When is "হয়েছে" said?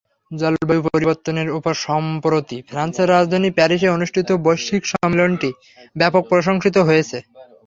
6.87-7.17